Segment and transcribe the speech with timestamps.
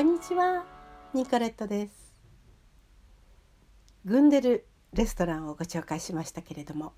[0.00, 0.64] こんにちは、
[1.12, 1.92] ニコレットです。
[4.06, 6.94] グンデルレストランをご紹介しましたけれども、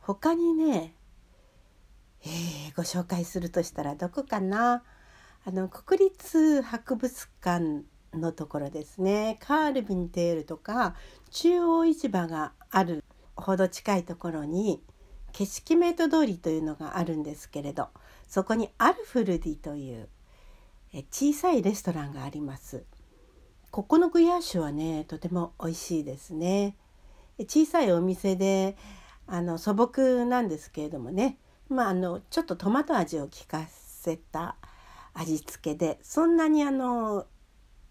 [0.00, 0.94] 他にね、
[2.22, 4.82] えー、ご紹介するとしたらどこかな？
[5.46, 9.38] あの国立博物館のところですね。
[9.40, 10.96] カールビンテールとか
[11.30, 13.04] 中央市場がある
[13.36, 14.82] ほど近いところに
[15.32, 17.88] 景色メイト通りというのがあるんですけれど
[18.28, 20.10] そこにアルフルディという
[21.10, 22.84] 小さいレストランがあります。
[23.70, 26.76] ここのグヤーシュはねとても美味しいですね。
[27.40, 28.76] 小さいお店で
[29.26, 31.38] あの素朴なんですけれどもね。
[31.68, 34.56] まああのちょっとトマト味を効かせた
[35.12, 37.26] 味付けでそんなにあの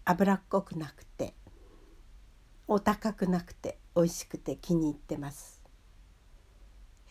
[0.04, 1.34] 脂っこくなくて
[2.66, 5.62] お高くなくて美味しくて気に入ってます。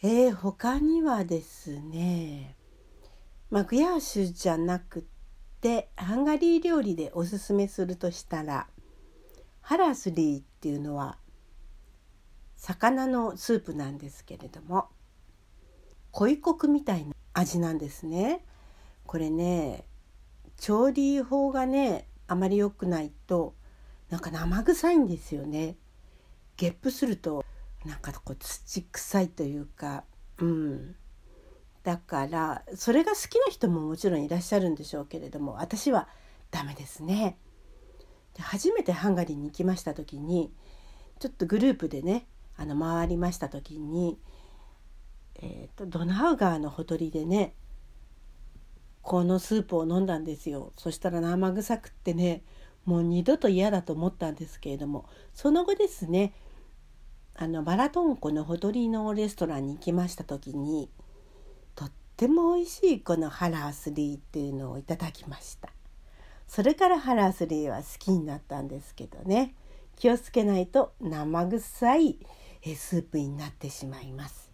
[0.02, 2.56] えー、他にはですね
[3.52, 5.08] まあ、グヤーシュじゃなく
[5.66, 8.68] てハンガリー料理でおすすめするとしたら
[9.62, 11.18] ハラスリーっていうのは
[12.56, 14.90] 魚のスープなんですけれども
[16.12, 18.46] 恋コクみたいな味なんですね。
[19.08, 19.86] これね
[20.58, 23.56] 調理法がねあまり良くないと
[24.12, 25.78] なんか生臭いんですよね。
[26.58, 27.44] ゲップすると
[27.86, 30.04] なんかこう土臭いというか
[30.38, 30.96] うん
[31.86, 36.08] だからそれが好きな人ももちろんいらっしゃるんでしょうけれども私は
[36.50, 37.38] ダメですね。
[38.34, 40.52] で初めてハンガリーに行きました時に
[41.20, 42.26] ちょっとグループでね
[42.58, 44.18] あの回りました時に、
[45.36, 47.54] えーと、ドナウ川のほとりでね
[49.04, 52.42] このスープを飲んだんですよそしたら生臭くってね
[52.86, 56.34] もう二度と嫌だと思ったんですけれどもその後ですね
[57.36, 60.90] あのバラトン湖のほとりのレストランに行きました時に
[62.16, 65.68] っても美味しいこのハラスリーっていうのをいただきました。
[66.48, 69.54] それからハラースリーは好きになったんですけどね。
[69.98, 72.20] 気をつけないと生臭い
[72.74, 74.50] スープになってしまいます。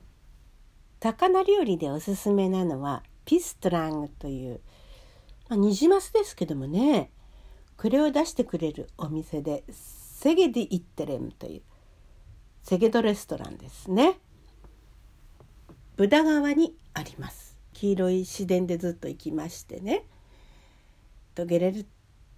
[1.02, 4.60] 魚料理でおすすめなのはピストラングという、
[5.48, 7.12] まあ、ニジマスですけどもね。
[7.78, 11.62] これを出してくれるお店でセゲディ・イッテレムという
[12.64, 14.20] セゲドレストランですね。
[15.96, 17.51] ブダ川にあります。
[17.82, 20.06] 黄色い市電でずっと行きましてね。
[21.34, 21.88] とゲレル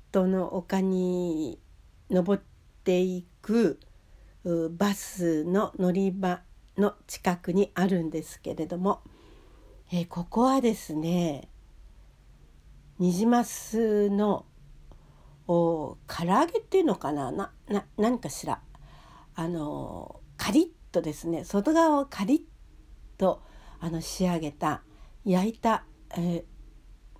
[0.09, 1.59] トの丘に
[2.09, 2.41] 登っ
[2.85, 3.77] ていく
[4.77, 6.39] バスの乗り場
[6.77, 9.01] の近くにあるんですけれども、
[9.91, 11.49] えー、ここはですね
[12.97, 14.45] ニジマスの
[15.49, 17.33] お唐揚げっていうのかな？
[17.33, 18.61] なな何かしら。
[19.35, 23.41] あのカリッとですね外側をカリッと
[23.81, 24.83] あの仕上げた
[25.25, 25.85] 焼いた、
[26.17, 26.43] えー、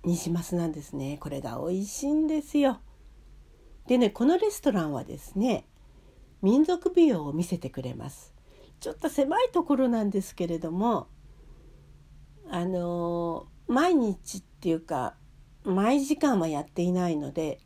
[0.04, 2.80] ニジマスなんですねこれが美味しいんですよ。
[3.86, 5.66] でねこのレストランはですね
[6.42, 8.34] 民族舞踊を見せてくれます。
[8.80, 11.08] ちょっと狭いところなんですけれども
[12.50, 15.14] あの毎日っていうか
[15.64, 17.60] 毎時間はやっていないので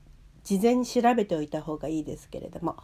[0.45, 2.77] 事前に調べておいた方がいいですけれども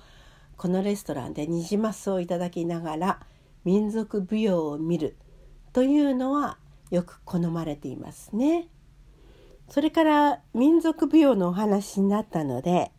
[0.57, 3.21] このレストランでニジマスをいただきながら
[3.65, 5.17] 民族舞踊を見る
[5.73, 6.59] というのは
[6.95, 8.69] よく好まれていますね。
[9.69, 12.93] それから民族舞踊のお話になったので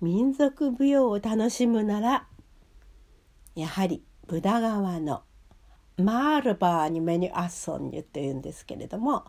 [0.00, 2.26] 民族舞踊を楽しむなら
[3.54, 5.22] やはりブダ川の
[5.98, 9.26] マールバーにメニューアッソンニュというんですけれども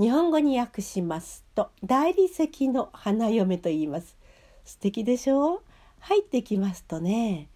[0.00, 4.16] 日本語に訳しますと大理石の花嫁と言います。
[4.64, 5.56] 素敵でしょ？
[5.56, 5.60] う
[6.00, 7.48] 入ってきますとね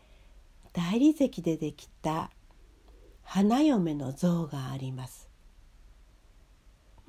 [0.73, 2.31] 大理石でできた
[3.23, 5.30] 花嫁の像があります。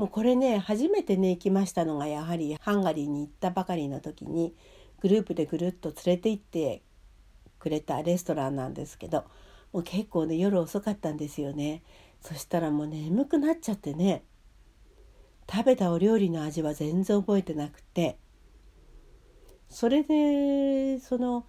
[0.01, 4.55] もうこれね初めてね行きましたのがやはりハンガリーに行ったばかりの時に
[4.99, 6.81] グループでぐるっと連れて行って
[7.59, 9.25] くれたレストランなんですけど
[9.71, 11.83] もう結構ね夜遅かったんですよね。
[12.19, 14.23] そしたらもう眠くなっちゃってね
[15.47, 18.17] 食べたお料理の味は全然覚えてなくて
[19.69, 21.45] それでその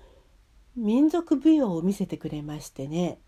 [0.76, 3.19] 民族舞踊を見せてくれましてね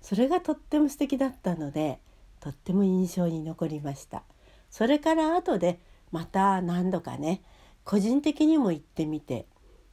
[0.00, 1.98] それがとっても素敵だったので
[2.38, 4.22] とっても印象に残りました。
[4.72, 5.78] それから後で
[6.10, 7.42] また何度かね
[7.84, 9.46] 個人的にも行ってみて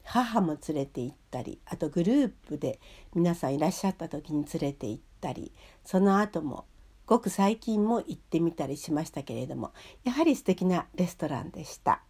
[0.03, 2.79] 母も連れて行ったりあとグループで
[3.13, 5.51] 皆さんいらっしゃった時に連れて行ったり
[5.83, 6.65] その後も
[7.05, 9.73] ごく最近も行ってみたりしましたけれども
[10.05, 12.01] やはり素敵なレストランでした。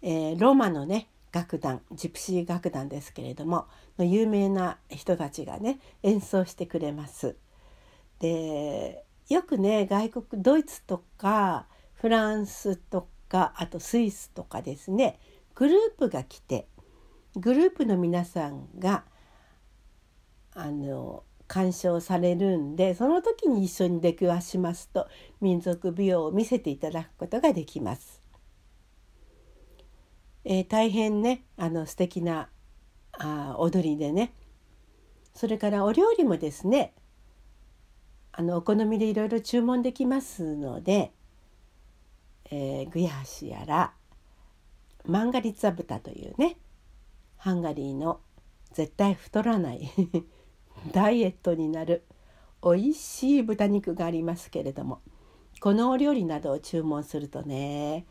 [0.00, 3.66] えー、ローマのね楽団ジプシー楽団ですけれども
[3.98, 7.36] の有名な人たちがね演奏してくれます。
[8.18, 15.18] でよくね外国ドイツとかフランスとかあとスイスとかですね
[15.54, 16.66] グループが来て
[17.36, 19.04] グループの皆さんが
[20.54, 25.08] あの鑑賞されるんでその時に一緒に出くわしますと
[25.40, 28.22] 民族舞踊を見せていただくことができます。
[30.44, 32.48] えー、大変ねあの素敵な
[33.12, 34.34] あ踊りでね
[35.34, 36.94] それからお料理もですね
[38.32, 41.12] あのお好みでいろいろ注文できますので、
[42.50, 43.92] えー、グヤハシやら
[45.04, 46.56] マンガリッツァ豚というね
[47.36, 48.20] ハンガリーの
[48.72, 49.90] 絶対太らない
[50.92, 52.04] ダイエットになる
[52.62, 55.00] 美味しい豚肉がありますけれども
[55.60, 58.06] このお料理などを注文するとね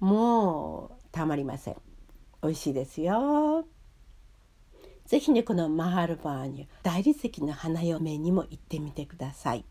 [0.00, 1.76] もうたまりません。
[2.42, 3.66] 美味しいですよ。
[5.08, 9.64] ぜひねこのマハルバーニュ大理石の花嫁にも行ってみてください。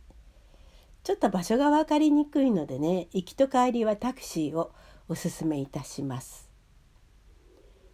[1.03, 4.71] ちょっと場所が分かりにくいのでね行きと帰りはタクシーを
[5.07, 6.49] おすすめいたします。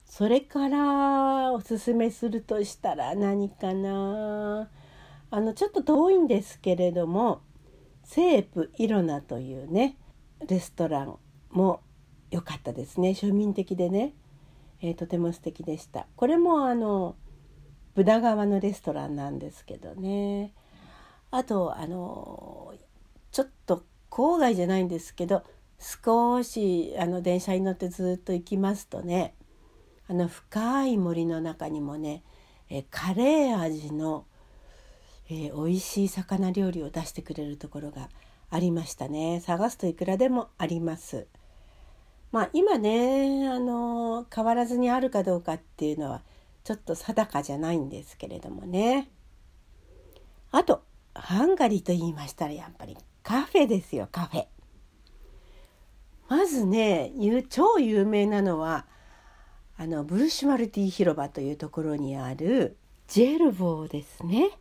[0.05, 4.69] それからおすすめするとしたら何かな？
[5.29, 7.41] あのちょっと遠いんですけれども
[8.05, 9.97] セープイロナというね
[10.47, 11.17] レストラン
[11.51, 11.81] も
[12.31, 13.09] 良かったですね。
[13.09, 14.13] 庶民的でね、
[14.81, 16.07] えー、とても素敵でした。
[16.15, 17.17] これもあの
[17.95, 20.51] ブダ川のレストランなんですけどね
[21.31, 22.73] あとあの
[23.31, 25.43] ちょっと郊外じゃないんですけど
[25.79, 29.35] 少しあの電車に乗ってずっと行きますとね
[30.09, 32.23] あの深い森の中にもね
[32.69, 34.25] えカレー味の、
[35.29, 38.09] えー、美味しい魚料理を出してくれるところが
[38.49, 41.27] ありましたね探すといくらでもあります。
[42.31, 46.23] まあ今ねあの変わらずにあるかどうかっていうのは
[46.63, 49.09] ちょっと定かじゃないんですけれどもね。
[50.51, 50.83] あと
[51.13, 54.45] ハンガリーと言いましたらやっぱりカフェですよカフェ。
[56.29, 57.11] まずね
[57.49, 58.85] 超有名なのは
[59.77, 62.77] あのブルシュマルティ広場というところにある
[63.07, 64.51] ジェルボーですね。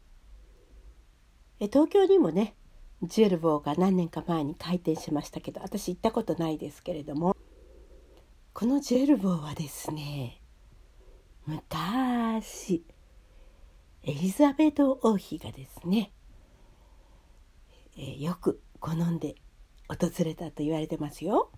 [1.61, 2.57] え東京にもね
[3.03, 7.37] ジェルボーが何年か前に開店しましたけど私行ったことないですけれども
[8.53, 10.42] このジェルボーはですね
[11.47, 12.85] 昔
[14.05, 16.13] エリザベート王妃がですね、
[17.97, 19.35] えー、よく好んで
[19.89, 21.51] 訪れたと言われてますよ。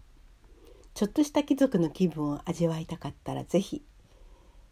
[0.94, 3.82] ちょっとした貴族の気分を味わいたかったら是非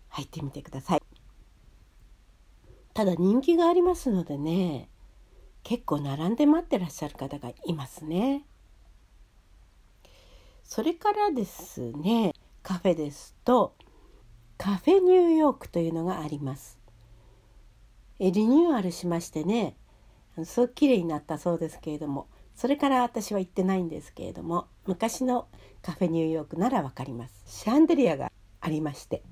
[0.09, 1.03] 入ってみてください。
[2.95, 4.89] ただ人気がありますのでね
[5.63, 8.45] 結構並んで待ってらっしゃる方がいますね。
[10.63, 12.33] それからですね
[12.63, 13.75] カフェですと
[14.59, 16.83] カフェニューヨークというのがあります。
[18.25, 19.77] えリニューアルしましてね
[20.45, 25.49] そう綺麗になったそうですけれどもそれから私は行ってないんですけれども昔の
[25.83, 29.25] カフェニューヨークならわかりますシャンデリアがありまして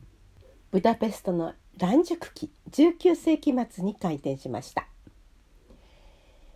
[0.72, 4.88] ブダペストの乱熟期19世紀末に開店しました、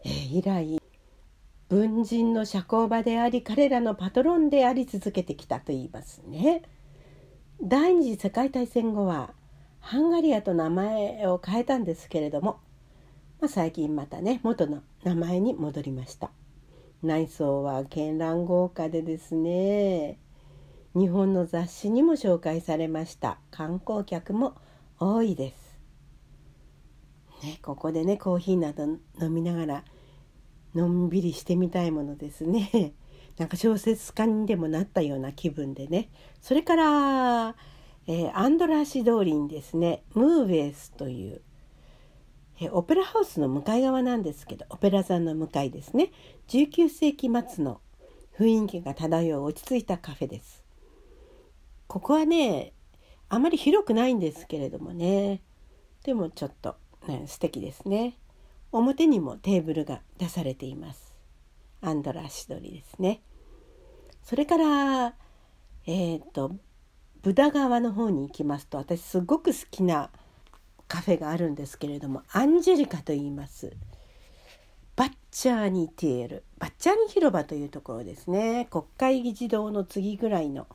[0.05, 0.81] えー、以来
[1.69, 6.63] 文人の社交場であり彼らのパトロンであり続けてきたと言いますね。
[7.63, 9.33] 第二次世界大戦後は
[9.81, 12.59] ハンガリアと名前を変えたんですけれども、
[13.41, 16.31] まあ、最近またね元の名前に戻りました。
[17.03, 20.19] 内装は絢爛豪華でですね
[20.95, 23.39] 日本の雑誌にも紹介されました。
[23.51, 24.55] 観光客も
[24.99, 25.79] 多いです、
[27.43, 28.85] ね、ここでねコーヒーなど
[29.21, 29.85] 飲みながら
[30.75, 32.95] のんびりしてみたいものですね。
[33.39, 36.11] なんか小説家にでもなったような気分でね。
[36.41, 37.57] それから、
[38.07, 41.41] えー、アンドラーシ通りにですねムーベースという、
[42.61, 46.13] えー、オペラハウスの向かい側なんですけどオペラ座の向かいですね。
[46.49, 47.81] 19世紀末の
[48.39, 50.65] 雰囲気が漂う落ち着いたカフェです。
[51.87, 52.73] ここはね
[53.29, 55.43] あまり広くないんですけれどもね。
[56.05, 56.77] でもちょっと、
[57.09, 58.19] ね、素敵ですね。
[58.71, 61.14] 表にもテーブルが出されています。
[61.85, 63.23] アンドラシドリですね。
[64.23, 65.15] それから
[65.87, 66.57] えっ、ー、と
[67.23, 70.11] ブダ川の方に行きますと私すごく好きな
[70.89, 73.77] カフェがあるんですけれどもアンジェリカと言います。
[74.97, 80.69] バッチャーニテールバッチャーニ広場というところですね国会議事堂の次ぐらいの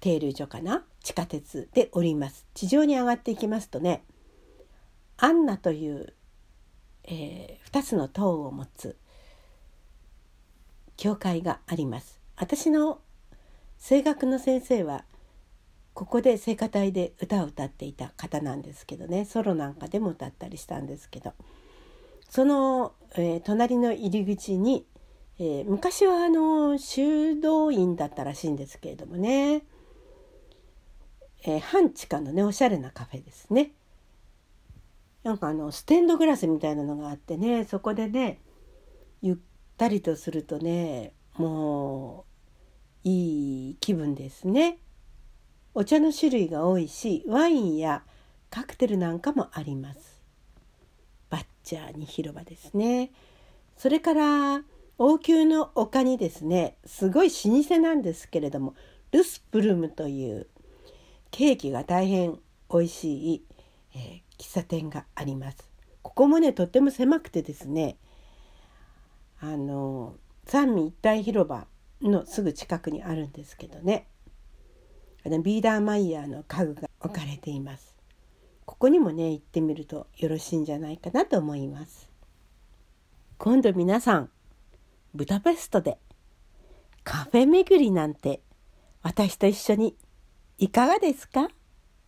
[0.00, 4.02] 停留所かな地下鉄で降ります地上に上がっていきますとね
[5.18, 6.14] アンナという、
[7.04, 8.96] えー、2つの塔を持つ
[11.02, 12.20] 教会があります。
[12.36, 13.00] 私の
[13.76, 15.04] 声楽の先生は
[15.94, 19.24] ここで聖歌隊で歌を歌っていた方なんですけどね。
[19.24, 21.32] ソロなんかでも歌ったりしたんですけど。
[22.30, 24.86] その、えー、隣の入り口に、
[25.40, 29.64] えー、昔はあの修道院だったらしいんですけれどもね、
[31.42, 33.72] えー、半地下のねおしゃれなカフェですね。
[35.24, 38.38] なんかあのステンドグラスみたいなのがあってねそこでね
[39.20, 39.36] ゆっ
[39.82, 42.24] ったりとするとねも
[43.04, 44.78] ういい気分ですね。
[45.74, 48.04] お茶の種類が多いしワインや
[48.48, 50.22] カクテルなんかもあります。
[51.30, 53.10] バッチャーに広場ですね。
[53.76, 54.62] それから
[54.98, 58.76] 王宮の丘にですねすごい老舗なんですけれども
[59.10, 60.46] ルスプルムという
[61.32, 62.38] ケーキが大変
[62.70, 63.44] 美味しい、
[63.96, 65.68] えー、喫茶店があります。
[66.02, 67.96] ここもねとっても狭くてですね
[69.44, 70.14] あの
[70.46, 71.66] 三位一体広場
[72.00, 74.06] のすぐ近くにあるんですけどね
[75.26, 77.92] あのビーダーマイヤーの家具が置かれています。
[78.64, 82.08] ここにもね行ってみるとよろしいんじゃないかなと思います。
[83.36, 84.30] 今度皆さん
[85.12, 85.98] ブダペストで
[87.02, 88.40] カフェ巡りなんて
[89.02, 89.96] 私と一緒に
[90.58, 91.48] いかがですか？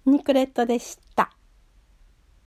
[0.06, 1.33] ニコレットでした。